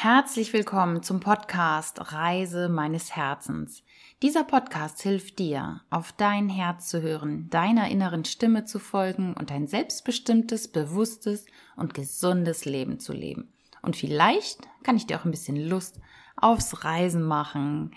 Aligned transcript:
Herzlich 0.00 0.52
willkommen 0.52 1.02
zum 1.02 1.18
Podcast 1.18 2.12
Reise 2.12 2.68
meines 2.68 3.16
Herzens. 3.16 3.82
Dieser 4.22 4.44
Podcast 4.44 5.02
hilft 5.02 5.40
dir, 5.40 5.80
auf 5.90 6.12
dein 6.12 6.48
Herz 6.48 6.86
zu 6.86 7.02
hören, 7.02 7.50
deiner 7.50 7.88
inneren 7.90 8.24
Stimme 8.24 8.64
zu 8.64 8.78
folgen 8.78 9.34
und 9.34 9.50
ein 9.50 9.66
selbstbestimmtes, 9.66 10.68
bewusstes 10.68 11.46
und 11.74 11.94
gesundes 11.94 12.64
Leben 12.64 13.00
zu 13.00 13.12
leben. 13.12 13.52
Und 13.82 13.96
vielleicht 13.96 14.60
kann 14.84 14.96
ich 14.96 15.08
dir 15.08 15.18
auch 15.18 15.24
ein 15.24 15.32
bisschen 15.32 15.56
Lust 15.56 15.98
aufs 16.36 16.84
Reisen 16.84 17.24
machen. 17.24 17.90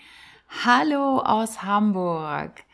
Hallo 0.64 1.20
aus 1.20 1.62
Hamburg. 1.62 2.64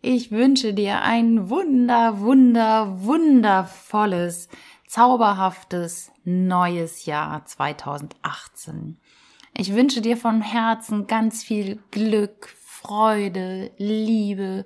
Ich 0.00 0.30
wünsche 0.30 0.74
dir 0.74 1.02
ein 1.02 1.50
wunder, 1.50 2.20
wunder, 2.20 3.02
wundervolles, 3.02 4.48
zauberhaftes 4.90 6.10
neues 6.24 7.06
Jahr 7.06 7.44
2018. 7.44 8.98
Ich 9.56 9.72
wünsche 9.72 10.00
dir 10.00 10.16
von 10.16 10.42
Herzen 10.42 11.06
ganz 11.06 11.44
viel 11.44 11.78
Glück, 11.92 12.48
Freude, 12.60 13.70
Liebe 13.76 14.64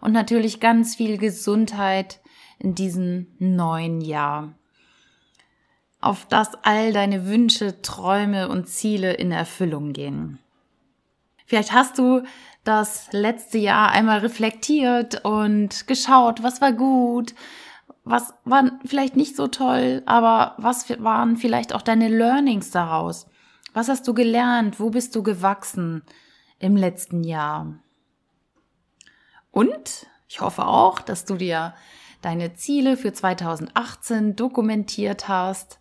und 0.00 0.12
natürlich 0.12 0.60
ganz 0.60 0.94
viel 0.94 1.18
Gesundheit 1.18 2.20
in 2.60 2.76
diesem 2.76 3.26
neuen 3.40 4.00
Jahr. 4.00 4.54
Auf 6.00 6.24
dass 6.28 6.54
all 6.62 6.92
deine 6.92 7.26
Wünsche, 7.26 7.82
Träume 7.82 8.48
und 8.50 8.68
Ziele 8.68 9.14
in 9.14 9.32
Erfüllung 9.32 9.92
gehen. 9.92 10.38
Vielleicht 11.46 11.72
hast 11.72 11.98
du 11.98 12.22
das 12.62 13.08
letzte 13.10 13.58
Jahr 13.58 13.90
einmal 13.90 14.20
reflektiert 14.20 15.24
und 15.24 15.88
geschaut, 15.88 16.44
was 16.44 16.60
war 16.60 16.72
gut, 16.72 17.34
was 18.04 18.34
war 18.44 18.70
vielleicht 18.84 19.16
nicht 19.16 19.34
so 19.34 19.48
toll, 19.48 20.02
aber 20.04 20.54
was 20.58 20.88
waren 21.02 21.36
vielleicht 21.36 21.74
auch 21.74 21.82
deine 21.82 22.08
Learnings 22.08 22.70
daraus? 22.70 23.26
Was 23.72 23.88
hast 23.88 24.06
du 24.06 24.14
gelernt? 24.14 24.78
Wo 24.78 24.90
bist 24.90 25.16
du 25.16 25.22
gewachsen 25.22 26.02
im 26.58 26.76
letzten 26.76 27.24
Jahr? 27.24 27.74
Und 29.50 30.06
ich 30.28 30.40
hoffe 30.40 30.66
auch, 30.66 31.00
dass 31.00 31.24
du 31.24 31.36
dir 31.36 31.74
deine 32.20 32.54
Ziele 32.54 32.96
für 32.96 33.12
2018 33.12 34.36
dokumentiert 34.36 35.28
hast, 35.28 35.78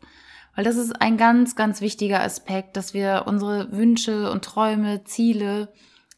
weil 0.56 0.64
das 0.64 0.76
ist 0.76 1.02
ein 1.02 1.18
ganz, 1.18 1.56
ganz 1.56 1.82
wichtiger 1.82 2.22
Aspekt, 2.22 2.78
dass 2.78 2.94
wir 2.94 3.24
unsere 3.26 3.72
Wünsche 3.72 4.32
und 4.32 4.46
Träume, 4.46 5.04
Ziele 5.04 5.74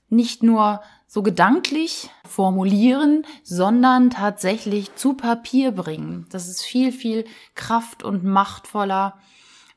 nicht 0.10 0.44
nur 0.44 0.82
so 1.08 1.22
gedanklich 1.24 2.10
formulieren, 2.28 3.26
sondern 3.44 4.10
tatsächlich 4.10 4.96
zu 4.96 5.14
Papier 5.14 5.72
bringen. 5.72 6.26
Das 6.30 6.48
ist 6.48 6.64
viel, 6.64 6.92
viel 6.92 7.26
kraft- 7.54 8.04
und 8.04 8.24
machtvoller, 8.24 9.18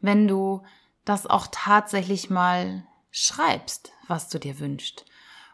wenn 0.00 0.26
du 0.26 0.62
das 1.04 1.26
auch 1.26 1.48
tatsächlich 1.50 2.30
mal 2.30 2.84
schreibst, 3.10 3.92
was 4.06 4.28
du 4.28 4.38
dir 4.38 4.58
wünschst. 4.58 5.04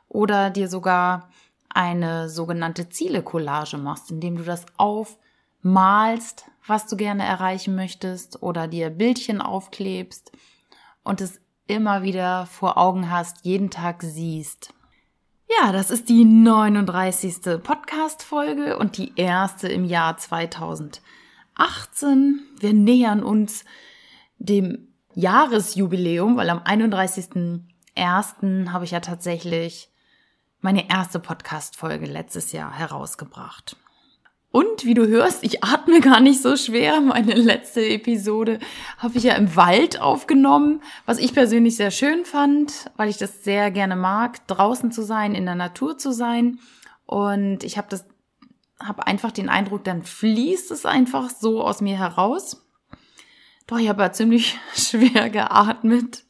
Oder 0.08 0.50
dir 0.50 0.68
sogar 0.68 1.30
eine 1.68 2.28
sogenannte 2.28 2.88
Ziele-Collage 2.88 3.78
machst, 3.78 4.10
indem 4.10 4.36
du 4.36 4.44
das 4.44 4.64
aufmalst, 4.76 6.44
was 6.66 6.86
du 6.86 6.96
gerne 6.96 7.24
erreichen 7.24 7.74
möchtest, 7.74 8.42
oder 8.42 8.68
dir 8.68 8.90
Bildchen 8.90 9.40
aufklebst 9.40 10.32
und 11.02 11.20
es 11.20 11.40
immer 11.66 12.02
wieder 12.02 12.46
vor 12.46 12.78
Augen 12.78 13.10
hast, 13.10 13.44
jeden 13.44 13.70
Tag 13.70 14.02
siehst. 14.02 14.72
Ja, 15.48 15.72
das 15.72 15.90
ist 15.90 16.08
die 16.08 16.24
39. 16.24 17.62
Podcast-Folge 17.62 18.78
und 18.78 18.96
die 18.96 19.12
erste 19.16 19.68
im 19.68 19.84
Jahr 19.84 20.16
2018. 20.16 21.02
Wir 22.58 22.72
nähern 22.72 23.22
uns 23.22 23.66
dem 24.38 24.88
Jahresjubiläum, 25.14 26.36
weil 26.36 26.50
am 26.50 26.60
31.01. 26.60 28.70
habe 28.70 28.84
ich 28.84 28.92
ja 28.92 29.00
tatsächlich 29.00 29.90
meine 30.60 30.88
erste 30.88 31.18
Podcast-Folge 31.20 32.06
letztes 32.06 32.52
Jahr 32.52 32.72
herausgebracht. 32.72 33.76
Und 34.54 34.84
wie 34.84 34.94
du 34.94 35.08
hörst, 35.08 35.42
ich 35.42 35.64
atme 35.64 36.00
gar 36.00 36.20
nicht 36.20 36.40
so 36.40 36.56
schwer. 36.56 37.00
Meine 37.00 37.34
letzte 37.34 37.84
Episode 37.84 38.60
habe 38.98 39.18
ich 39.18 39.24
ja 39.24 39.34
im 39.34 39.56
Wald 39.56 40.00
aufgenommen, 40.00 40.80
was 41.06 41.18
ich 41.18 41.34
persönlich 41.34 41.74
sehr 41.74 41.90
schön 41.90 42.24
fand, 42.24 42.88
weil 42.96 43.08
ich 43.08 43.16
das 43.16 43.42
sehr 43.42 43.72
gerne 43.72 43.96
mag, 43.96 44.46
draußen 44.46 44.92
zu 44.92 45.02
sein, 45.02 45.34
in 45.34 45.44
der 45.44 45.56
Natur 45.56 45.98
zu 45.98 46.12
sein. 46.12 46.60
Und 47.04 47.64
ich 47.64 47.78
habe 47.78 47.88
das, 47.90 48.06
habe 48.78 49.08
einfach 49.08 49.32
den 49.32 49.48
Eindruck, 49.48 49.82
dann 49.82 50.04
fließt 50.04 50.70
es 50.70 50.86
einfach 50.86 51.30
so 51.30 51.60
aus 51.60 51.80
mir 51.80 51.98
heraus. 51.98 52.64
Doch 53.66 53.80
ich 53.80 53.88
habe 53.88 54.04
ja 54.04 54.12
ziemlich 54.12 54.56
schwer 54.76 55.30
geatmet. 55.30 56.22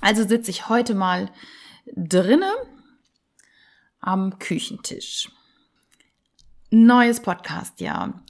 Also 0.00 0.26
sitze 0.26 0.50
ich 0.50 0.68
heute 0.68 0.96
mal 0.96 1.30
drinne 1.94 2.50
am 4.00 4.40
Küchentisch 4.40 5.28
neues 6.70 7.20
Podcast-Jahr. 7.20 8.22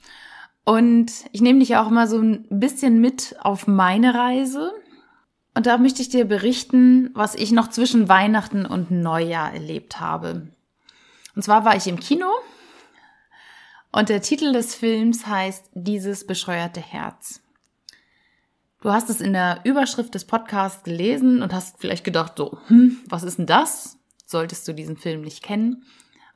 Und 0.65 1.13
ich 1.33 1.41
nehme 1.41 1.61
dich 1.61 1.77
auch 1.77 1.89
immer 1.89 2.07
so 2.07 2.19
ein 2.19 2.47
bisschen 2.51 3.01
mit 3.01 3.37
auf 3.41 3.67
meine 3.67 4.15
Reise. 4.15 4.73
Und 5.55 5.67
da 5.67 5.79
möchte 5.79 6.03
ich 6.03 6.09
dir 6.09 6.25
berichten, 6.25 7.11
was 7.15 7.35
ich 7.35 7.53
noch 7.53 7.69
zwischen 7.69 8.09
Weihnachten 8.09 8.67
und 8.67 8.91
Neujahr 8.91 9.53
erlebt 9.53 10.01
habe. 10.01 10.49
Und 11.35 11.43
zwar 11.43 11.65
war 11.65 11.77
ich 11.77 11.87
im 11.87 11.99
Kino 11.99 12.27
und 13.93 14.09
der 14.09 14.23
Titel 14.23 14.53
des 14.53 14.75
Films 14.75 15.27
heißt 15.27 15.71
Dieses 15.75 16.27
bescheuerte 16.27 16.81
Herz. 16.81 17.41
Du 18.83 18.93
hast 18.93 19.11
es 19.11 19.21
in 19.21 19.33
der 19.33 19.61
Überschrift 19.65 20.15
des 20.15 20.25
Podcasts 20.25 20.85
gelesen 20.85 21.43
und 21.43 21.53
hast 21.53 21.79
vielleicht 21.79 22.05
gedacht, 22.05 22.35
so, 22.37 22.59
hm, 22.69 22.99
was 23.09 23.25
ist 23.25 23.39
denn 23.39 23.47
das? 23.47 23.99
Solltest 24.25 24.67
du 24.69 24.73
diesen 24.73 24.97
Film 24.97 25.23
nicht 25.23 25.43
kennen? 25.43 25.85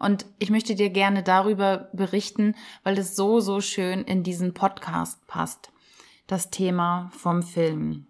Und 0.04 0.26
ich 0.38 0.50
möchte 0.50 0.74
dir 0.74 0.90
gerne 0.90 1.22
darüber 1.22 1.88
berichten, 1.94 2.54
weil 2.82 2.98
es 2.98 3.16
so, 3.16 3.40
so 3.40 3.62
schön 3.62 4.02
in 4.02 4.22
diesen 4.22 4.52
Podcast 4.52 5.26
passt. 5.26 5.72
Das 6.26 6.50
Thema 6.50 7.10
vom 7.16 7.42
Film. 7.42 8.06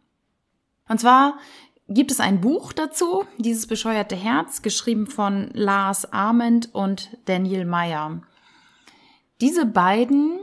Und 0.88 0.99
zwar 0.99 1.38
gibt 1.88 2.10
es 2.10 2.19
ein 2.19 2.41
Buch 2.41 2.72
dazu, 2.72 3.25
dieses 3.38 3.69
bescheuerte 3.69 4.16
Herz, 4.16 4.62
geschrieben 4.62 5.06
von 5.06 5.50
Lars 5.53 6.12
Arment 6.12 6.75
und 6.75 7.16
Daniel 7.27 7.65
Meyer. 7.65 8.22
Diese 9.41 9.65
beiden 9.65 10.41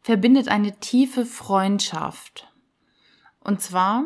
verbindet 0.00 0.48
eine 0.48 0.80
tiefe 0.80 1.26
Freundschaft. 1.26 2.50
Und 3.40 3.60
zwar 3.60 4.04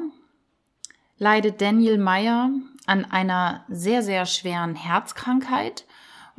leidet 1.19 1.60
Daniel 1.60 1.98
Meyer 1.98 2.50
an 2.87 3.04
einer 3.04 3.65
sehr, 3.69 4.03
sehr 4.03 4.27
schweren 4.27 4.75
Herzkrankheit 4.75 5.87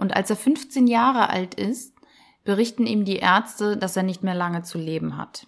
und 0.01 0.15
als 0.15 0.31
er 0.31 0.35
15 0.35 0.87
Jahre 0.87 1.29
alt 1.29 1.53
ist, 1.53 1.93
berichten 2.43 2.87
ihm 2.87 3.05
die 3.05 3.17
Ärzte, 3.17 3.77
dass 3.77 3.95
er 3.95 4.01
nicht 4.01 4.23
mehr 4.23 4.33
lange 4.33 4.63
zu 4.63 4.79
leben 4.79 5.15
hat. 5.15 5.45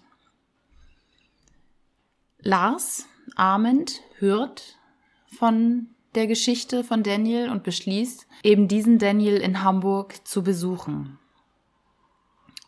Lars 2.38 3.08
Arment 3.34 4.00
hört 4.18 4.78
von 5.26 5.88
der 6.14 6.28
Geschichte 6.28 6.84
von 6.84 7.02
Daniel 7.02 7.50
und 7.50 7.64
beschließt, 7.64 8.28
eben 8.44 8.68
diesen 8.68 9.00
Daniel 9.00 9.38
in 9.38 9.64
Hamburg 9.64 10.24
zu 10.24 10.44
besuchen. 10.44 11.18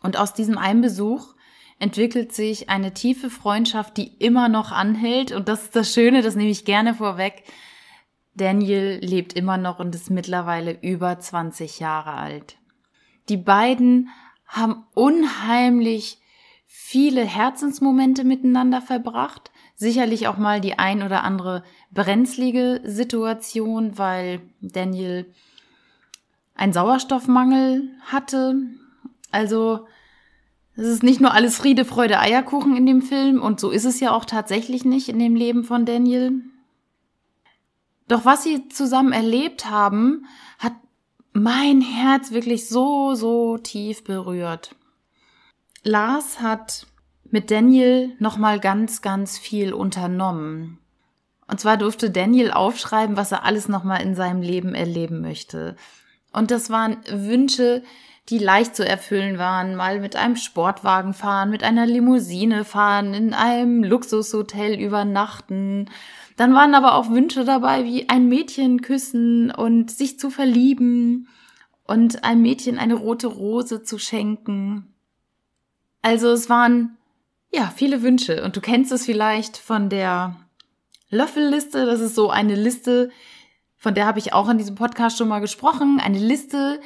Und 0.02 0.16
aus 0.16 0.34
diesem 0.34 0.58
einen 0.58 0.82
Besuch 0.82 1.34
entwickelt 1.78 2.34
sich 2.34 2.68
eine 2.68 2.94
tiefe 2.94 3.30
Freundschaft, 3.30 3.96
die 3.96 4.08
immer 4.18 4.48
noch 4.48 4.72
anhält. 4.72 5.30
Und 5.30 5.48
das 5.48 5.64
ist 5.64 5.76
das 5.76 5.92
Schöne, 5.92 6.22
das 6.22 6.34
nehme 6.34 6.50
ich 6.50 6.64
gerne 6.64 6.94
vorweg. 6.94 7.44
Daniel 8.36 8.98
lebt 9.02 9.32
immer 9.32 9.56
noch 9.56 9.78
und 9.78 9.94
ist 9.94 10.10
mittlerweile 10.10 10.78
über 10.82 11.18
20 11.18 11.80
Jahre 11.80 12.12
alt. 12.12 12.58
Die 13.28 13.38
beiden 13.38 14.10
haben 14.46 14.84
unheimlich 14.94 16.18
viele 16.66 17.24
Herzensmomente 17.24 18.24
miteinander 18.24 18.82
verbracht. 18.82 19.50
Sicherlich 19.74 20.28
auch 20.28 20.36
mal 20.36 20.60
die 20.60 20.78
ein 20.78 21.02
oder 21.02 21.24
andere 21.24 21.64
brenzlige 21.90 22.82
Situation, 22.84 23.98
weil 23.98 24.40
Daniel 24.60 25.32
einen 26.54 26.72
Sauerstoffmangel 26.72 27.90
hatte. 28.04 28.56
Also 29.32 29.86
es 30.74 30.86
ist 30.86 31.02
nicht 31.02 31.20
nur 31.20 31.32
alles 31.32 31.56
Friede, 31.56 31.86
Freude, 31.86 32.20
Eierkuchen 32.20 32.76
in 32.76 32.84
dem 32.84 33.00
Film 33.00 33.40
und 33.40 33.60
so 33.60 33.70
ist 33.70 33.86
es 33.86 33.98
ja 34.00 34.12
auch 34.12 34.26
tatsächlich 34.26 34.84
nicht 34.84 35.08
in 35.08 35.18
dem 35.18 35.34
Leben 35.34 35.64
von 35.64 35.86
Daniel. 35.86 36.42
Doch 38.08 38.24
was 38.24 38.42
sie 38.42 38.68
zusammen 38.68 39.12
erlebt 39.12 39.68
haben, 39.68 40.26
hat 40.58 40.74
mein 41.32 41.80
Herz 41.80 42.30
wirklich 42.30 42.68
so, 42.68 43.14
so 43.14 43.58
tief 43.58 44.04
berührt. 44.04 44.74
Lars 45.82 46.40
hat 46.40 46.86
mit 47.30 47.50
Daniel 47.50 48.14
nochmal 48.18 48.60
ganz, 48.60 49.02
ganz 49.02 49.38
viel 49.38 49.72
unternommen. 49.72 50.78
Und 51.48 51.60
zwar 51.60 51.76
durfte 51.76 52.10
Daniel 52.10 52.50
aufschreiben, 52.50 53.16
was 53.16 53.32
er 53.32 53.44
alles 53.44 53.68
nochmal 53.68 54.02
in 54.02 54.14
seinem 54.14 54.42
Leben 54.42 54.74
erleben 54.74 55.20
möchte. 55.20 55.76
Und 56.32 56.50
das 56.50 56.70
waren 56.70 56.98
Wünsche, 57.08 57.82
die 58.28 58.38
leicht 58.38 58.74
zu 58.74 58.86
erfüllen 58.86 59.38
waren, 59.38 59.76
mal 59.76 60.00
mit 60.00 60.16
einem 60.16 60.36
Sportwagen 60.36 61.14
fahren, 61.14 61.50
mit 61.50 61.62
einer 61.62 61.86
Limousine 61.86 62.64
fahren, 62.64 63.14
in 63.14 63.34
einem 63.34 63.84
Luxushotel 63.84 64.74
übernachten. 64.74 65.88
Dann 66.36 66.54
waren 66.54 66.74
aber 66.74 66.94
auch 66.94 67.10
Wünsche 67.10 67.44
dabei, 67.44 67.84
wie 67.84 68.08
ein 68.08 68.28
Mädchen 68.28 68.82
küssen 68.82 69.50
und 69.50 69.90
sich 69.90 70.18
zu 70.18 70.30
verlieben 70.30 71.28
und 71.84 72.24
einem 72.24 72.42
Mädchen 72.42 72.78
eine 72.78 72.94
rote 72.94 73.26
Rose 73.26 73.82
zu 73.82 73.98
schenken. 73.98 74.94
Also 76.02 76.28
es 76.28 76.50
waren 76.50 76.98
ja 77.52 77.72
viele 77.74 78.02
Wünsche 78.02 78.44
und 78.44 78.56
du 78.56 78.60
kennst 78.60 78.92
es 78.92 79.06
vielleicht 79.06 79.56
von 79.56 79.88
der 79.88 80.36
Löffelliste, 81.08 81.86
das 81.86 82.00
ist 82.00 82.14
so 82.14 82.30
eine 82.30 82.54
Liste, 82.54 83.10
von 83.76 83.94
der 83.94 84.06
habe 84.06 84.18
ich 84.18 84.32
auch 84.32 84.48
in 84.48 84.58
diesem 84.58 84.74
Podcast 84.74 85.16
schon 85.16 85.28
mal 85.28 85.40
gesprochen, 85.40 86.00
eine 86.00 86.18
Liste, 86.18 86.80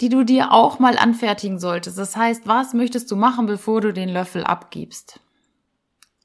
die 0.00 0.08
du 0.08 0.24
dir 0.24 0.52
auch 0.52 0.78
mal 0.78 0.98
anfertigen 0.98 1.58
solltest. 1.58 1.98
Das 1.98 2.16
heißt, 2.16 2.46
was 2.46 2.74
möchtest 2.74 3.10
du 3.10 3.16
machen, 3.16 3.46
bevor 3.46 3.80
du 3.80 3.92
den 3.92 4.08
Löffel 4.08 4.44
abgibst? 4.44 5.20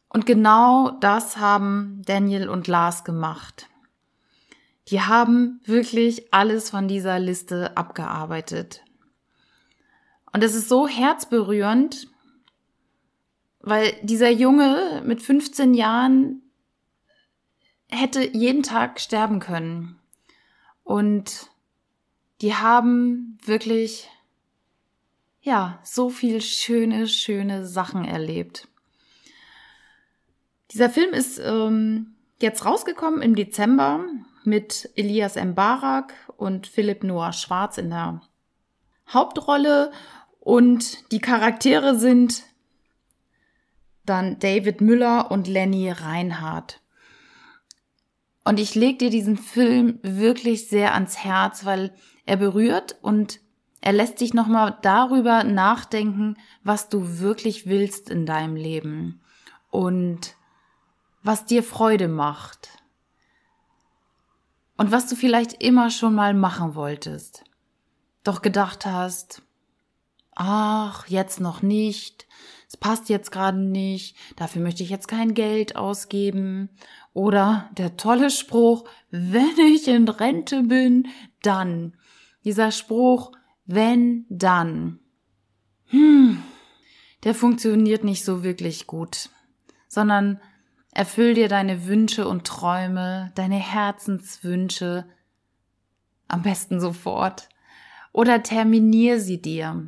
Und 0.09 0.25
genau 0.25 0.91
das 1.00 1.38
haben 1.38 2.01
Daniel 2.06 2.50
und 2.50 2.67
Lars 2.67 3.03
gemacht. 3.03 3.69
Die 4.88 5.01
haben 5.01 5.61
wirklich 5.65 6.33
alles 6.33 6.71
von 6.71 6.88
dieser 6.88 7.19
Liste 7.19 7.77
abgearbeitet. 7.77 8.83
Und 10.33 10.44
es 10.44 10.56
ist 10.56 10.67
so 10.67 10.88
herzberührend, 10.88 12.07
weil 13.59 13.94
dieser 14.01 14.31
Junge 14.31 15.03
mit 15.06 15.21
15 15.21 15.75
Jahren 15.75 16.41
hätte 17.88 18.35
jeden 18.35 18.63
Tag 18.63 19.00
sterben 19.00 19.39
können. 19.39 20.00
Und 20.83 21.50
die 22.41 22.56
haben 22.56 23.38
wirklich, 23.44 24.09
ja, 25.41 25.79
so 25.83 26.09
viel 26.09 26.41
schöne, 26.41 27.07
schöne 27.07 27.67
Sachen 27.67 28.06
erlebt. 28.06 28.67
Dieser 30.71 30.89
Film 30.89 31.13
ist 31.13 31.39
ähm, 31.39 32.16
jetzt 32.42 32.66
rausgekommen 32.66 33.21
im 33.21 33.36
Dezember 33.36 34.06
mit 34.44 34.89
Elias 34.95 35.36
Mbarak 35.36 36.13
und 36.38 36.68
Philipp 36.68 37.04
Noah 37.04 37.33
Schwarz 37.33 37.77
in 37.77 37.89
der 37.89 38.21
Hauptrolle. 39.12 39.92
Und 40.39 41.12
die 41.12 41.19
Charaktere 41.19 41.98
sind 41.98 42.44
dann 44.06 44.39
David 44.39 44.81
Müller 44.81 45.31
und 45.31 45.48
Lenny 45.48 45.92
Reinhardt. 45.92 46.81
Und 48.45 48.60
ich 48.60 48.74
leg 48.74 49.00
dir 49.00 49.10
diesen 49.10 49.38
Film 49.38 50.00
wirklich 50.01 50.68
sehr 50.68 50.94
ans 50.94 51.18
Herz, 51.24 51.66
weil 51.66 51.94
er 52.25 52.38
berührt 52.38 52.95
und 53.01 53.39
er 53.81 53.94
lässt 53.94 54.21
dich 54.21 54.33
nochmal 54.33 54.77
darüber 54.81 55.44
nachdenken, 55.44 56.38
was 56.63 56.89
du 56.89 57.19
wirklich 57.19 57.68
willst 57.68 58.10
in 58.10 58.25
deinem 58.25 58.56
Leben 58.56 59.21
und 59.69 60.36
was 61.24 61.45
dir 61.45 61.63
Freude 61.63 62.07
macht 62.07 62.69
und 64.77 64.92
was 64.92 65.07
du 65.07 65.16
vielleicht 65.16 65.62
immer 65.62 65.89
schon 65.89 66.16
mal 66.16 66.33
machen 66.33 66.75
wolltest, 66.75 67.44
doch 68.24 68.42
gedacht 68.42 68.86
hast, 68.86 69.42
ach, 70.36 71.07
jetzt 71.07 71.39
noch 71.39 71.62
nicht, 71.62 72.27
es 72.69 72.77
passt 72.77 73.10
jetzt 73.10 73.31
gerade 73.31 73.60
nicht, 73.60 74.16
dafür 74.36 74.62
möchte 74.62 74.83
ich 74.83 74.89
jetzt 74.89 75.07
kein 75.07 75.33
Geld 75.33 75.75
ausgeben. 75.75 76.69
Oder 77.13 77.69
der 77.77 77.98
tolle 77.98 78.30
Spruch, 78.30 78.88
wenn 79.10 79.57
ich 79.57 79.88
in 79.88 80.07
Rente 80.07 80.62
bin, 80.63 81.07
dann. 81.42 81.98
Dieser 82.45 82.71
Spruch, 82.71 83.31
wenn, 83.66 84.25
dann. 84.30 85.00
Hm, 85.88 86.44
der 87.24 87.33
funktioniert 87.33 88.04
nicht 88.04 88.24
so 88.24 88.44
wirklich 88.44 88.86
gut, 88.86 89.30
sondern 89.88 90.39
erfüll 90.94 91.33
dir 91.33 91.47
deine 91.47 91.86
Wünsche 91.86 92.27
und 92.27 92.45
Träume, 92.45 93.31
deine 93.36 93.57
Herzenswünsche, 93.57 95.06
am 96.27 96.41
besten 96.41 96.80
sofort, 96.80 97.50
oder 98.12 98.44
terminier 98.44 99.19
sie 99.19 99.41
dir. 99.41 99.88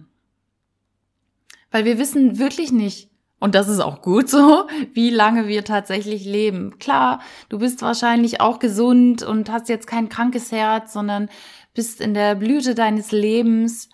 Weil 1.71 1.85
wir 1.85 1.97
wissen 1.97 2.37
wirklich 2.37 2.71
nicht, 2.71 3.09
und 3.39 3.55
das 3.55 3.67
ist 3.67 3.79
auch 3.79 4.03
gut 4.03 4.29
so, 4.29 4.67
wie 4.93 5.09
lange 5.09 5.47
wir 5.47 5.65
tatsächlich 5.65 6.25
leben. 6.25 6.77
Klar, 6.77 7.21
du 7.49 7.57
bist 7.57 7.81
wahrscheinlich 7.81 8.39
auch 8.39 8.59
gesund 8.59 9.23
und 9.23 9.51
hast 9.51 9.67
jetzt 9.67 9.87
kein 9.87 10.09
krankes 10.09 10.51
Herz, 10.51 10.93
sondern 10.93 11.29
bist 11.73 12.01
in 12.01 12.13
der 12.13 12.35
Blüte 12.35 12.75
deines 12.75 13.11
Lebens 13.11 13.89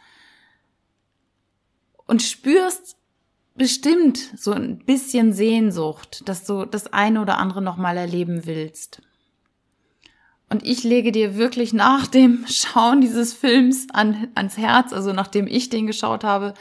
und 2.05 2.21
spürst 2.21 2.97
bestimmt 3.57 4.17
so 4.35 4.51
ein 4.51 4.79
bisschen 4.79 5.33
Sehnsucht, 5.33 6.27
dass 6.29 6.45
du 6.45 6.65
das 6.65 6.93
eine 6.93 7.21
oder 7.21 7.37
andere 7.37 7.61
nochmal 7.61 7.97
erleben 7.97 8.45
willst. 8.45 9.01
Und 10.49 10.65
ich 10.65 10.83
lege 10.83 11.11
dir 11.11 11.35
wirklich 11.35 11.73
nach 11.73 12.07
dem 12.07 12.45
Schauen 12.49 13.01
dieses 13.01 13.33
Films 13.33 13.87
an, 13.91 14.29
ans 14.35 14.57
Herz, 14.57 14.93
also 14.93 15.11
nachdem 15.11 15.47
ich 15.47 15.69
den 15.69 15.87
geschaut 15.87 16.23
habe, 16.23 16.53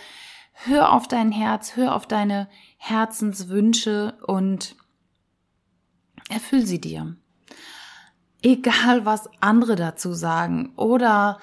hör 0.52 0.92
auf 0.92 1.06
dein 1.06 1.30
Herz, 1.30 1.76
hör 1.76 1.94
auf 1.94 2.06
deine 2.06 2.48
Herzenswünsche 2.78 4.14
und 4.26 4.74
erfüll 6.30 6.66
sie 6.66 6.80
dir. 6.80 7.16
Egal, 8.42 9.04
was 9.04 9.28
andere 9.40 9.76
dazu 9.76 10.14
sagen 10.14 10.72
oder 10.76 11.38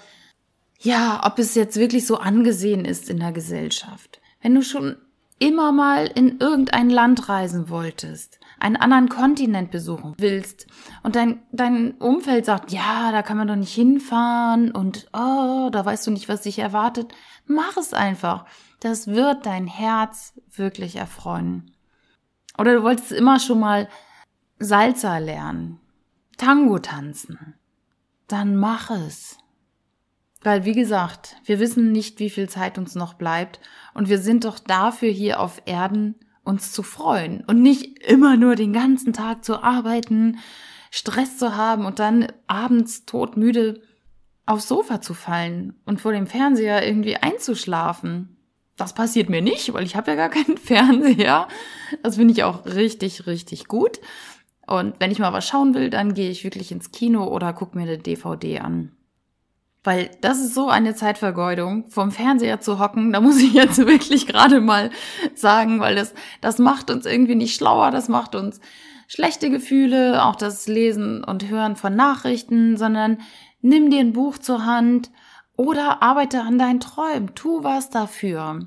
ja, 0.80 1.22
ob 1.26 1.40
es 1.40 1.56
jetzt 1.56 1.78
wirklich 1.78 2.06
so 2.06 2.18
angesehen 2.18 2.84
ist 2.84 3.10
in 3.10 3.20
der 3.20 3.32
Gesellschaft. 3.32 4.20
Wenn 4.42 4.56
du 4.56 4.62
schon 4.62 4.98
immer 5.44 5.74
mal 5.74 6.08
in 6.08 6.40
irgendein 6.40 6.90
Land 6.90 7.28
reisen 7.28 7.68
wolltest, 7.70 8.40
einen 8.62 8.78
anderen 8.78 9.10
Kontinent 9.10 9.72
besuchen 9.72 10.14
willst 10.18 10.68
und 11.04 11.18
dein, 11.18 11.42
dein 11.52 11.96
Umfeld 11.96 12.46
sagt, 12.46 12.72
ja, 12.72 13.12
da 13.12 13.24
kann 13.24 13.36
man 13.36 13.50
doch 13.50 13.58
nicht 13.58 13.74
hinfahren 13.74 14.72
und 14.72 15.08
oh, 15.12 15.70
da 15.70 15.84
weißt 15.84 16.08
du 16.08 16.12
nicht, 16.12 16.30
was 16.30 16.44
dich 16.44 16.60
erwartet, 16.60 17.14
mach 17.46 17.76
es 17.76 17.94
einfach. 17.94 18.46
Das 18.80 19.08
wird 19.08 19.46
dein 19.46 19.68
Herz 19.68 20.34
wirklich 20.56 20.96
erfreuen. 20.96 21.72
Oder 22.58 22.76
du 22.76 22.84
wolltest 22.84 23.12
immer 23.12 23.42
schon 23.42 23.60
mal 23.60 23.90
Salsa 24.60 25.18
lernen, 25.18 25.82
Tango 26.38 26.80
tanzen. 26.80 27.56
Dann 28.30 28.56
mach 28.56 28.92
es. 28.92 29.38
Weil, 30.44 30.66
wie 30.66 30.74
gesagt, 30.74 31.38
wir 31.46 31.60
wissen 31.60 31.92
nicht, 31.92 32.20
wie 32.20 32.30
viel 32.30 32.50
Zeit 32.50 32.78
uns 32.78 32.96
noch 32.96 33.14
bleibt 33.14 33.60
und 33.94 34.10
wir 34.10 34.20
sind 34.20 34.46
doch 34.46 34.60
dafür 34.60 35.10
hier 35.10 35.40
auf 35.40 35.62
Erden, 35.66 36.16
uns 36.44 36.74
zu 36.74 36.84
freuen 36.84 37.44
und 37.48 37.62
nicht 37.62 38.00
immer 38.00 38.36
nur 38.36 38.56
den 38.56 38.74
ganzen 38.74 39.14
Tag 39.14 39.46
zu 39.46 39.64
arbeiten, 39.64 40.40
Stress 40.92 41.38
zu 41.38 41.56
haben 41.56 41.86
und 41.86 42.00
dann 42.00 42.28
abends 42.48 43.06
todmüde 43.06 43.82
aufs 44.46 44.68
Sofa 44.68 45.00
zu 45.00 45.14
fallen 45.14 45.80
und 45.86 46.02
vor 46.02 46.12
dem 46.12 46.28
Fernseher 46.28 46.86
irgendwie 46.86 47.16
einzuschlafen 47.16 48.34
das 48.76 48.94
passiert 48.94 49.30
mir 49.30 49.42
nicht, 49.42 49.74
weil 49.74 49.86
ich 49.86 49.96
habe 49.96 50.12
ja 50.12 50.18
gar 50.18 50.30
keinen 50.30 50.58
Fernseher. 50.64 51.48
Das 52.02 52.16
finde 52.16 52.34
ich 52.34 52.44
auch 52.44 52.66
richtig, 52.66 53.28
richtig 53.28 53.68
gut. 53.68 54.00
Und 54.66 54.96
wenn 55.00 55.12
ich 55.12 55.20
mal 55.20 55.34
was 55.34 55.48
schauen 55.48 55.74
will, 55.74 55.90
dann 55.90 56.14
gehe 56.14 56.30
ich 56.30 56.44
wirklich 56.44 56.72
ins 56.72 56.92
Kino 56.92 57.28
oder 57.28 57.54
gucke 57.54 57.78
mir 57.78 57.84
eine 57.84 57.98
DVD 57.98 58.60
an. 58.60 58.92
Weil 59.84 60.12
das 60.22 60.40
ist 60.40 60.54
so 60.54 60.70
eine 60.70 60.96
Zeitvergeudung, 60.96 61.90
vom 61.90 62.12
Fernseher 62.12 62.62
zu 62.62 62.80
hocken, 62.80 63.12
da 63.12 63.20
muss 63.20 63.42
ich 63.42 63.54
jetzt 63.54 63.78
wirklich 63.86 64.28
gerade 64.28 64.62
mal 64.62 64.92
sagen, 65.36 65.80
weil 65.80 65.96
das, 65.96 66.14
das 66.40 66.58
macht 66.58 66.90
uns 66.90 67.06
irgendwie 67.06 67.36
nicht 67.36 67.56
schlauer, 67.56 67.92
das 67.92 68.08
macht 68.08 68.36
uns 68.36 68.62
schlechte 69.08 69.50
Gefühle, 69.50 70.24
auch 70.24 70.36
das 70.36 70.68
Lesen 70.68 71.24
und 71.24 71.50
Hören 71.50 71.76
von 71.76 71.96
Nachrichten, 71.96 72.78
sondern 72.78 73.20
nimm 73.62 73.92
dir 73.92 74.00
ein 74.00 74.14
Buch 74.14 74.38
zur 74.38 74.66
Hand 74.66 75.12
oder 75.58 76.02
arbeite 76.02 76.42
an 76.42 76.58
deinen 76.58 76.80
Träumen, 76.80 77.36
tu 77.36 77.64
was 77.64 77.90
dafür. 77.90 78.66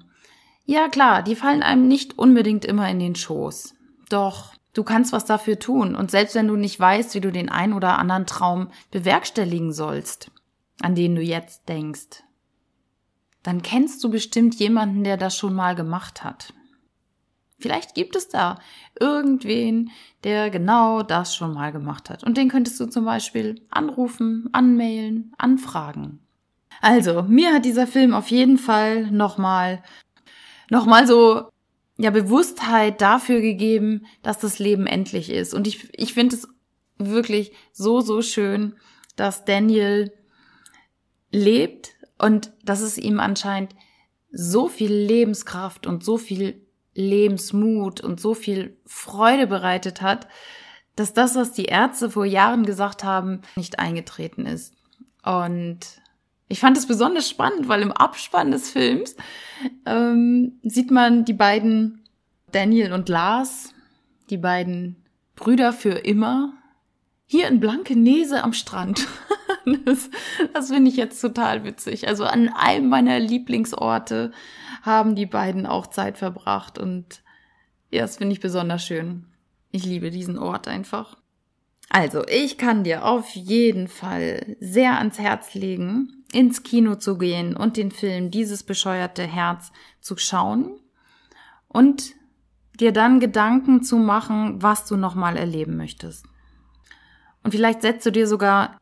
Ja 0.66 0.88
klar, 0.88 1.22
die 1.22 1.36
fallen 1.36 1.62
einem 1.62 1.88
nicht 1.88 2.18
unbedingt 2.18 2.64
immer 2.64 2.88
in 2.90 2.98
den 2.98 3.14
Schoß. 3.14 3.74
Doch 4.10 4.52
du 4.74 4.84
kannst 4.84 5.12
was 5.12 5.24
dafür 5.24 5.58
tun 5.58 5.94
und 5.94 6.10
selbst 6.10 6.34
wenn 6.34 6.48
du 6.48 6.56
nicht 6.56 6.78
weißt, 6.78 7.14
wie 7.14 7.20
du 7.20 7.32
den 7.32 7.48
ein 7.48 7.72
oder 7.72 7.98
anderen 7.98 8.26
Traum 8.26 8.68
bewerkstelligen 8.90 9.72
sollst, 9.72 10.30
an 10.80 10.94
den 10.94 11.14
du 11.14 11.22
jetzt 11.22 11.68
denkst, 11.68 12.22
dann 13.42 13.62
kennst 13.62 14.02
du 14.02 14.10
bestimmt 14.10 14.56
jemanden, 14.56 15.04
der 15.04 15.16
das 15.16 15.36
schon 15.36 15.54
mal 15.54 15.74
gemacht 15.74 16.24
hat. 16.24 16.52
Vielleicht 17.58 17.94
gibt 17.94 18.16
es 18.16 18.28
da 18.28 18.58
irgendwen, 19.00 19.90
der 20.24 20.50
genau 20.50 21.02
das 21.02 21.34
schon 21.34 21.54
mal 21.54 21.72
gemacht 21.72 22.10
hat. 22.10 22.22
Und 22.22 22.36
den 22.36 22.50
könntest 22.50 22.78
du 22.80 22.86
zum 22.86 23.04
Beispiel 23.04 23.62
anrufen, 23.70 24.48
anmailen, 24.52 25.32
anfragen. 25.38 26.20
Also, 26.82 27.22
mir 27.22 27.54
hat 27.54 27.64
dieser 27.64 27.86
Film 27.86 28.12
auf 28.12 28.28
jeden 28.28 28.58
Fall 28.58 29.10
nochmal, 29.10 29.82
nochmal 30.68 31.06
so, 31.06 31.48
ja, 31.96 32.10
Bewusstheit 32.10 33.00
dafür 33.00 33.40
gegeben, 33.40 34.04
dass 34.22 34.38
das 34.38 34.58
Leben 34.58 34.86
endlich 34.86 35.30
ist. 35.30 35.54
Und 35.54 35.66
ich, 35.66 35.88
ich 35.98 36.12
finde 36.12 36.36
es 36.36 36.46
wirklich 36.98 37.52
so, 37.72 38.02
so 38.02 38.20
schön, 38.20 38.74
dass 39.16 39.46
Daniel 39.46 40.12
lebt 41.36 41.94
Und 42.18 42.52
dass 42.64 42.80
es 42.80 42.98
ihm 42.98 43.20
anscheinend 43.20 43.74
so 44.32 44.68
viel 44.68 44.92
Lebenskraft 44.92 45.86
und 45.86 46.02
so 46.02 46.18
viel 46.18 46.66
Lebensmut 46.94 48.00
und 48.00 48.20
so 48.20 48.34
viel 48.34 48.76
Freude 48.86 49.46
bereitet 49.46 50.00
hat, 50.00 50.26
dass 50.96 51.12
das, 51.12 51.34
was 51.36 51.52
die 51.52 51.66
Ärzte 51.66 52.10
vor 52.10 52.24
Jahren 52.24 52.64
gesagt 52.64 53.04
haben, 53.04 53.42
nicht 53.54 53.78
eingetreten 53.78 54.46
ist. 54.46 54.74
Und 55.22 55.80
ich 56.48 56.60
fand 56.60 56.76
es 56.78 56.86
besonders 56.86 57.28
spannend, 57.28 57.68
weil 57.68 57.82
im 57.82 57.92
Abspann 57.92 58.50
des 58.50 58.70
Films 58.70 59.14
ähm, 59.84 60.58
sieht 60.62 60.90
man 60.90 61.24
die 61.24 61.34
beiden 61.34 62.04
Daniel 62.52 62.92
und 62.92 63.08
Lars, 63.08 63.74
die 64.30 64.38
beiden 64.38 64.96
Brüder 65.34 65.74
für 65.74 65.90
immer, 65.90 66.54
hier 67.26 67.48
in 67.48 67.60
Blankenese 67.60 68.42
am 68.42 68.54
Strand. 68.54 69.06
das 69.84 70.10
das 70.54 70.68
finde 70.68 70.90
ich 70.90 70.96
jetzt 70.96 71.20
total 71.20 71.64
witzig. 71.64 72.08
Also 72.08 72.24
an 72.24 72.48
einem 72.48 72.88
meiner 72.88 73.18
Lieblingsorte 73.18 74.32
haben 74.82 75.14
die 75.14 75.26
beiden 75.26 75.66
auch 75.66 75.86
Zeit 75.86 76.18
verbracht 76.18 76.78
und 76.78 77.22
ja, 77.90 78.02
das 78.02 78.16
finde 78.16 78.32
ich 78.32 78.40
besonders 78.40 78.84
schön. 78.84 79.26
Ich 79.70 79.84
liebe 79.84 80.10
diesen 80.10 80.38
Ort 80.38 80.68
einfach. 80.68 81.16
Also, 81.88 82.26
ich 82.26 82.58
kann 82.58 82.82
dir 82.82 83.04
auf 83.04 83.30
jeden 83.30 83.86
Fall 83.86 84.56
sehr 84.58 84.98
ans 84.98 85.18
Herz 85.18 85.54
legen, 85.54 86.24
ins 86.32 86.62
Kino 86.64 86.96
zu 86.96 87.16
gehen 87.16 87.56
und 87.56 87.76
den 87.76 87.92
Film 87.92 88.30
Dieses 88.30 88.64
bescheuerte 88.64 89.22
Herz 89.22 89.70
zu 90.00 90.16
schauen 90.16 90.80
und 91.68 92.14
dir 92.80 92.92
dann 92.92 93.20
Gedanken 93.20 93.82
zu 93.82 93.96
machen, 93.98 94.62
was 94.62 94.84
du 94.86 94.96
nochmal 94.96 95.36
erleben 95.36 95.76
möchtest. 95.76 96.26
Und 97.42 97.52
vielleicht 97.52 97.82
setzt 97.82 98.04
du 98.04 98.10
dir 98.10 98.26
sogar 98.26 98.78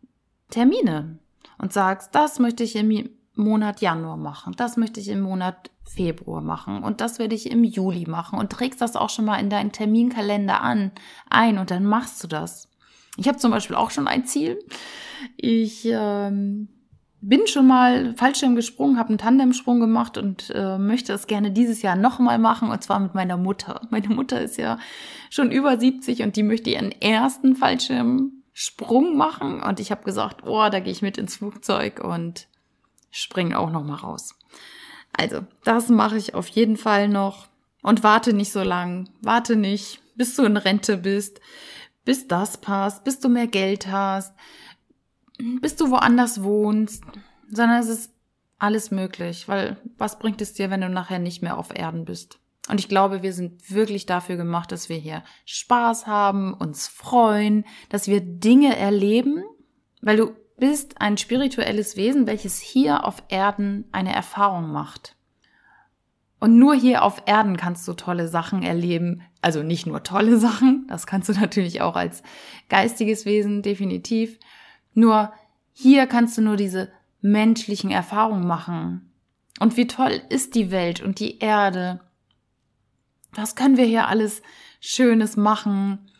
Termine 0.50 1.18
und 1.58 1.72
sagst, 1.72 2.14
das 2.14 2.38
möchte 2.38 2.64
ich 2.64 2.76
im 2.76 3.10
Monat 3.34 3.80
Januar 3.80 4.16
machen, 4.16 4.54
das 4.56 4.76
möchte 4.76 5.00
ich 5.00 5.08
im 5.08 5.20
Monat 5.20 5.70
Februar 5.84 6.40
machen 6.40 6.82
und 6.82 7.00
das 7.00 7.18
werde 7.18 7.34
ich 7.34 7.50
im 7.50 7.64
Juli 7.64 8.06
machen 8.08 8.38
und 8.38 8.50
trägst 8.50 8.80
das 8.80 8.96
auch 8.96 9.10
schon 9.10 9.24
mal 9.24 9.38
in 9.38 9.50
deinen 9.50 9.72
Terminkalender 9.72 10.60
an, 10.60 10.92
ein 11.28 11.58
und 11.58 11.70
dann 11.70 11.84
machst 11.84 12.22
du 12.22 12.28
das. 12.28 12.68
Ich 13.16 13.28
habe 13.28 13.38
zum 13.38 13.50
Beispiel 13.50 13.76
auch 13.76 13.90
schon 13.90 14.08
ein 14.08 14.24
Ziel. 14.24 14.58
Ich 15.36 15.84
ähm, 15.84 16.68
bin 17.20 17.46
schon 17.46 17.66
mal 17.66 18.14
Fallschirm 18.16 18.54
gesprungen, 18.54 18.98
habe 18.98 19.10
einen 19.10 19.18
Tandemsprung 19.18 19.80
gemacht 19.80 20.18
und 20.18 20.50
äh, 20.54 20.78
möchte 20.78 21.12
es 21.12 21.26
gerne 21.26 21.50
dieses 21.52 21.80
Jahr 21.82 21.96
nochmal 21.96 22.38
machen 22.38 22.70
und 22.70 22.82
zwar 22.82 23.00
mit 23.00 23.14
meiner 23.14 23.36
Mutter. 23.36 23.82
Meine 23.90 24.08
Mutter 24.08 24.40
ist 24.40 24.58
ja 24.58 24.78
schon 25.30 25.50
über 25.50 25.78
70 25.78 26.22
und 26.22 26.36
die 26.36 26.42
möchte 26.42 26.70
ihren 26.70 26.92
ersten 26.92 27.56
Fallschirmsprung 28.54 29.16
machen 29.16 29.62
und 29.62 29.80
ich 29.80 29.90
habe 29.90 30.04
gesagt, 30.04 30.44
oh, 30.44 30.68
da 30.70 30.80
gehe 30.80 30.92
ich 30.92 31.02
mit 31.02 31.18
ins 31.18 31.36
Flugzeug 31.36 32.02
und 32.02 32.48
springe 33.10 33.58
auch 33.58 33.70
noch 33.70 33.84
mal 33.84 33.96
raus. 33.96 34.34
Also, 35.12 35.42
das 35.64 35.88
mache 35.88 36.16
ich 36.16 36.34
auf 36.34 36.48
jeden 36.48 36.76
Fall 36.76 37.08
noch 37.08 37.48
und 37.82 38.02
warte 38.02 38.32
nicht 38.32 38.52
so 38.52 38.62
lang, 38.62 39.08
warte 39.20 39.56
nicht, 39.56 40.00
bis 40.16 40.34
du 40.36 40.44
in 40.44 40.56
Rente 40.56 40.96
bist, 40.96 41.40
bis 42.04 42.26
das 42.26 42.58
passt, 42.58 43.04
bis 43.04 43.20
du 43.20 43.28
mehr 43.28 43.46
Geld 43.46 43.86
hast, 43.88 44.34
bis 45.60 45.76
du 45.76 45.90
woanders 45.90 46.42
wohnst, 46.42 47.04
sondern 47.50 47.80
es 47.80 47.88
ist 47.88 48.12
alles 48.58 48.90
möglich, 48.90 49.48
weil 49.48 49.76
was 49.98 50.18
bringt 50.18 50.40
es 50.40 50.54
dir, 50.54 50.70
wenn 50.70 50.80
du 50.80 50.88
nachher 50.88 51.18
nicht 51.18 51.42
mehr 51.42 51.58
auf 51.58 51.76
Erden 51.76 52.04
bist? 52.04 52.38
Und 52.68 52.80
ich 52.80 52.88
glaube, 52.88 53.22
wir 53.22 53.32
sind 53.32 53.70
wirklich 53.70 54.06
dafür 54.06 54.36
gemacht, 54.36 54.72
dass 54.72 54.88
wir 54.88 54.96
hier 54.96 55.22
Spaß 55.44 56.06
haben, 56.06 56.54
uns 56.54 56.88
freuen, 56.88 57.64
dass 57.90 58.08
wir 58.08 58.20
Dinge 58.20 58.76
erleben, 58.76 59.44
weil 60.00 60.16
du 60.16 60.32
bist 60.56 61.00
ein 61.00 61.18
spirituelles 61.18 61.96
Wesen, 61.96 62.26
welches 62.26 62.60
hier 62.60 63.04
auf 63.04 63.22
Erden 63.28 63.84
eine 63.92 64.14
Erfahrung 64.14 64.72
macht. 64.72 65.16
Und 66.40 66.58
nur 66.58 66.74
hier 66.74 67.02
auf 67.02 67.22
Erden 67.26 67.56
kannst 67.56 67.88
du 67.88 67.94
tolle 67.94 68.28
Sachen 68.28 68.62
erleben. 68.62 69.22
Also 69.40 69.62
nicht 69.62 69.86
nur 69.86 70.02
tolle 70.02 70.38
Sachen, 70.38 70.86
das 70.88 71.06
kannst 71.06 71.28
du 71.28 71.32
natürlich 71.32 71.80
auch 71.80 71.96
als 71.96 72.22
geistiges 72.68 73.24
Wesen 73.24 73.62
definitiv. 73.62 74.38
Nur 74.94 75.32
hier 75.72 76.06
kannst 76.06 76.38
du 76.38 76.42
nur 76.42 76.56
diese 76.56 76.90
menschlichen 77.20 77.90
Erfahrungen 77.90 78.46
machen. 78.46 79.10
Und 79.60 79.76
wie 79.76 79.86
toll 79.86 80.20
ist 80.28 80.54
die 80.54 80.70
Welt 80.70 81.00
und 81.00 81.18
die 81.18 81.38
Erde? 81.38 82.00
Was 83.34 83.54
können 83.54 83.76
wir 83.76 83.84
hier 83.84 84.08
alles 84.08 84.42
Schönes 84.80 85.36
machen? 85.36 86.10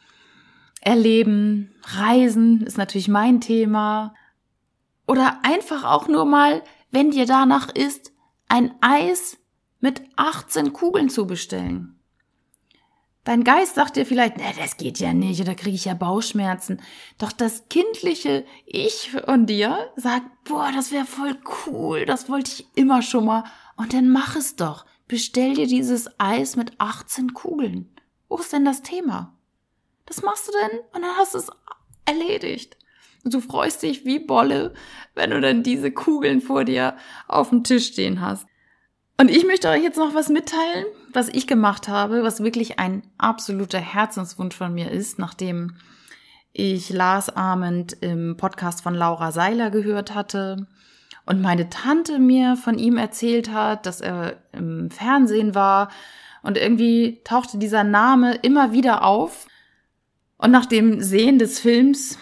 Erleben, 0.80 1.74
reisen 1.82 2.62
ist 2.62 2.78
natürlich 2.78 3.08
mein 3.08 3.40
Thema. 3.40 4.14
Oder 5.06 5.40
einfach 5.42 5.84
auch 5.84 6.08
nur 6.08 6.24
mal, 6.24 6.62
wenn 6.90 7.10
dir 7.10 7.26
danach 7.26 7.68
ist, 7.70 8.12
ein 8.48 8.74
Eis 8.80 9.38
mit 9.80 10.02
18 10.16 10.72
Kugeln 10.72 11.08
zu 11.08 11.26
bestellen. 11.26 11.98
Dein 13.24 13.42
Geist 13.42 13.74
sagt 13.74 13.96
dir 13.96 14.04
vielleicht, 14.04 14.36
ne, 14.36 14.44
das 14.58 14.76
geht 14.76 14.98
ja 14.98 15.14
nicht, 15.14 15.40
oder 15.40 15.54
kriege 15.54 15.74
ich 15.74 15.86
ja 15.86 15.94
Bauchschmerzen. 15.94 16.82
Doch 17.16 17.32
das 17.32 17.68
kindliche 17.70 18.44
Ich 18.66 19.10
von 19.12 19.46
dir 19.46 19.90
sagt, 19.96 20.26
boah, 20.44 20.70
das 20.74 20.92
wäre 20.92 21.06
voll 21.06 21.38
cool, 21.66 22.04
das 22.04 22.28
wollte 22.28 22.50
ich 22.52 22.66
immer 22.74 23.00
schon 23.00 23.24
mal. 23.24 23.44
Und 23.76 23.94
dann 23.94 24.10
mach 24.10 24.36
es 24.36 24.56
doch. 24.56 24.84
Bestell 25.06 25.54
dir 25.54 25.66
dieses 25.66 26.08
Eis 26.18 26.56
mit 26.56 26.72
18 26.78 27.34
Kugeln. 27.34 27.94
Wo 28.28 28.38
ist 28.38 28.52
denn 28.52 28.64
das 28.64 28.82
Thema? 28.82 29.34
Das 30.06 30.22
machst 30.22 30.48
du 30.48 30.52
denn 30.52 30.80
und 30.92 31.02
dann 31.02 31.16
hast 31.16 31.34
du 31.34 31.38
es 31.38 31.50
erledigt. 32.06 32.76
Und 33.22 33.34
du 33.34 33.40
freust 33.40 33.82
dich 33.82 34.04
wie 34.04 34.18
Bolle, 34.18 34.74
wenn 35.14 35.30
du 35.30 35.40
dann 35.40 35.62
diese 35.62 35.90
Kugeln 35.90 36.40
vor 36.40 36.64
dir 36.64 36.96
auf 37.26 37.50
dem 37.50 37.64
Tisch 37.64 37.86
stehen 37.88 38.20
hast. 38.20 38.46
Und 39.18 39.30
ich 39.30 39.46
möchte 39.46 39.68
euch 39.68 39.82
jetzt 39.82 39.98
noch 39.98 40.14
was 40.14 40.28
mitteilen, 40.28 40.86
was 41.12 41.28
ich 41.28 41.46
gemacht 41.46 41.88
habe, 41.88 42.22
was 42.22 42.42
wirklich 42.42 42.78
ein 42.78 43.02
absoluter 43.16 43.78
Herzenswunsch 43.78 44.56
von 44.56 44.74
mir 44.74 44.90
ist, 44.90 45.18
nachdem 45.18 45.76
ich 46.52 46.90
Lars 46.90 47.30
Arment 47.30 47.96
im 48.00 48.36
Podcast 48.36 48.82
von 48.82 48.94
Laura 48.94 49.32
Seiler 49.32 49.70
gehört 49.70 50.14
hatte 50.14 50.66
und 51.26 51.40
meine 51.40 51.70
Tante 51.70 52.18
mir 52.18 52.56
von 52.56 52.78
ihm 52.78 52.96
erzählt 52.96 53.50
hat, 53.50 53.86
dass 53.86 54.00
er 54.00 54.42
im 54.52 54.90
Fernsehen 54.90 55.54
war 55.54 55.90
und 56.42 56.58
irgendwie 56.58 57.22
tauchte 57.24 57.58
dieser 57.58 57.84
Name 57.84 58.34
immer 58.36 58.72
wieder 58.72 59.04
auf. 59.04 59.46
Und 60.36 60.50
nach 60.50 60.66
dem 60.66 61.00
Sehen 61.00 61.38
des 61.38 61.58
Films 61.58 62.18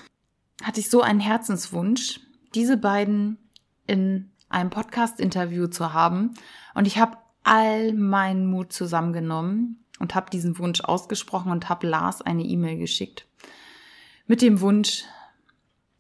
hatte 0.63 0.79
ich 0.79 0.89
so 0.89 1.03
einen 1.03 1.19
Herzenswunsch, 1.19 2.21
diese 2.55 2.77
beiden 2.77 3.39
in 3.87 4.31
einem 4.49 4.71
Podcast-Interview 4.71 5.67
zu 5.67 5.93
haben. 5.93 6.35
Und 6.75 6.87
ich 6.87 6.99
habe 6.99 7.17
all 7.43 7.93
meinen 7.95 8.47
Mut 8.47 8.73
zusammengenommen 8.73 9.85
und 9.99 10.15
habe 10.15 10.31
diesen 10.31 10.59
Wunsch 10.59 10.83
ausgesprochen 10.83 11.51
und 11.51 11.69
habe 11.69 11.89
Lars 11.89 12.23
eine 12.23 12.45
E-Mail 12.45 12.79
geschickt. 12.79 13.27
Mit 14.27 14.41
dem 14.43 14.61
Wunsch, 14.61 15.05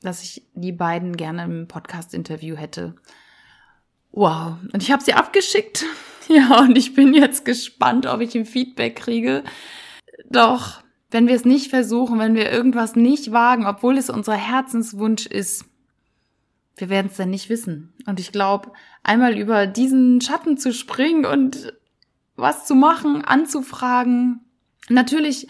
dass 0.07 0.23
ich 0.23 0.47
die 0.55 0.73
beiden 0.73 1.17
gerne 1.17 1.45
im 1.45 1.69
Podcast-Interview 1.69 2.57
hätte. 2.57 2.95
Wow. 4.11 4.57
Und 4.73 4.83
ich 4.83 4.93
habe 4.93 5.03
sie 5.03 5.15
abgeschickt. 5.15 5.85
Ja, 6.29 6.61
und 6.61 6.79
ich 6.79 6.95
bin 6.95 7.15
jetzt 7.15 7.45
gespannt, 7.45 8.07
ob 8.07 8.21
ich 8.21 8.37
ein 8.37 8.47
Feedback 8.47 8.95
kriege. 8.95 9.43
Doch 10.31 10.83
wenn 11.11 11.29
wir 11.29 11.35
es 11.35 11.45
nicht 11.45 11.69
versuchen, 11.69 12.19
wenn 12.19 12.35
wir 12.35 12.51
irgendwas 12.51 12.97
nicht 12.97 13.33
wagen, 13.33 13.67
obwohl 13.67 13.99
es 13.99 14.09
unser 14.09 14.35
Herzenswunsch 14.35 15.27
ist, 15.27 15.65
wir 16.77 16.89
werden 16.89 17.09
es 17.11 17.19
dann 17.19 17.31
nicht 17.31 17.51
wissen. 17.51 17.93
Und 18.07 18.19
ich 18.19 18.33
glaube, 18.33 18.73
einmal 19.03 19.37
über 19.37 19.67
diesen 19.67 20.21
Schatten 20.21 20.57
zu 20.57 20.73
springen 20.73 21.27
und 21.27 21.75
was 22.35 22.67
zu 22.67 22.75
machen, 22.75 23.23
anzufragen, 23.25 24.41
natürlich 24.89 25.49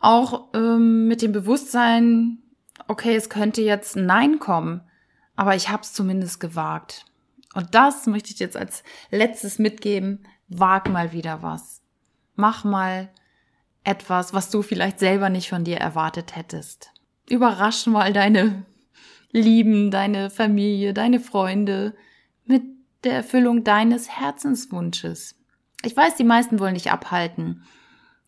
auch 0.00 0.48
ähm, 0.54 1.06
mit 1.06 1.22
dem 1.22 1.32
Bewusstsein, 1.32 2.42
okay, 2.88 3.14
es 3.14 3.30
könnte 3.30 3.62
jetzt 3.62 3.96
Nein 3.96 4.38
kommen, 4.38 4.80
aber 5.36 5.54
ich 5.54 5.68
habe 5.68 5.82
es 5.82 5.92
zumindest 5.92 6.40
gewagt. 6.40 7.04
Und 7.54 7.74
das 7.74 8.06
möchte 8.06 8.32
ich 8.32 8.38
jetzt 8.38 8.56
als 8.56 8.82
letztes 9.10 9.58
mitgeben. 9.58 10.24
Wag 10.48 10.88
mal 10.88 11.12
wieder 11.12 11.42
was. 11.42 11.82
Mach 12.34 12.64
mal 12.64 13.10
etwas, 13.84 14.34
was 14.34 14.50
du 14.50 14.62
vielleicht 14.62 14.98
selber 14.98 15.30
nicht 15.30 15.48
von 15.48 15.64
dir 15.64 15.78
erwartet 15.78 16.36
hättest. 16.36 16.92
Überrasch 17.28 17.86
mal 17.86 18.12
deine 18.12 18.64
Lieben, 19.30 19.90
deine 19.90 20.30
Familie, 20.30 20.94
deine 20.94 21.20
Freunde 21.20 21.94
mit 22.44 22.62
der 23.04 23.14
Erfüllung 23.14 23.64
deines 23.64 24.08
Herzenswunsches. 24.08 25.36
Ich 25.84 25.96
weiß, 25.96 26.16
die 26.16 26.24
meisten 26.24 26.58
wollen 26.58 26.74
dich 26.74 26.90
abhalten. 26.90 27.64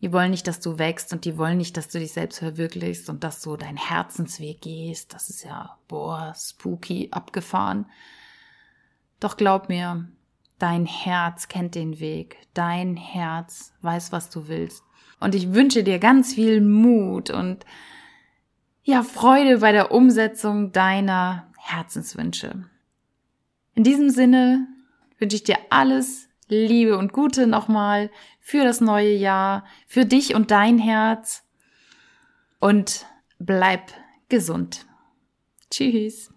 Die 0.01 0.11
wollen 0.11 0.31
nicht, 0.31 0.47
dass 0.47 0.59
du 0.59 0.79
wächst 0.79 1.13
und 1.13 1.25
die 1.25 1.37
wollen 1.37 1.57
nicht, 1.57 1.77
dass 1.77 1.87
du 1.87 1.99
dich 1.99 2.13
selbst 2.13 2.39
verwirklichst 2.39 3.07
und 3.09 3.23
dass 3.23 3.41
du 3.41 3.55
deinen 3.55 3.77
Herzensweg 3.77 4.61
gehst. 4.61 5.13
Das 5.13 5.29
ist 5.29 5.43
ja, 5.43 5.77
boah, 5.87 6.33
spooky, 6.35 7.09
abgefahren. 7.11 7.85
Doch 9.19 9.37
glaub 9.37 9.69
mir, 9.69 10.09
dein 10.57 10.87
Herz 10.87 11.47
kennt 11.47 11.75
den 11.75 11.99
Weg. 11.99 12.37
Dein 12.55 12.97
Herz 12.97 13.73
weiß, 13.81 14.11
was 14.11 14.31
du 14.31 14.47
willst. 14.47 14.83
Und 15.19 15.35
ich 15.35 15.53
wünsche 15.53 15.83
dir 15.83 15.99
ganz 15.99 16.33
viel 16.33 16.61
Mut 16.61 17.29
und 17.29 17.63
ja, 18.83 19.03
Freude 19.03 19.59
bei 19.59 19.71
der 19.71 19.91
Umsetzung 19.91 20.71
deiner 20.71 21.47
Herzenswünsche. 21.57 22.65
In 23.75 23.83
diesem 23.83 24.09
Sinne 24.09 24.67
wünsche 25.19 25.35
ich 25.35 25.43
dir 25.43 25.57
alles 25.69 26.27
Liebe 26.51 26.97
und 26.97 27.13
Gute 27.13 27.47
nochmal 27.47 28.11
für 28.41 28.65
das 28.65 28.81
neue 28.81 29.15
Jahr, 29.15 29.65
für 29.87 30.05
dich 30.05 30.35
und 30.35 30.51
dein 30.51 30.79
Herz 30.79 31.47
und 32.59 33.05
bleib 33.39 33.93
gesund. 34.27 34.85
Tschüss. 35.69 36.29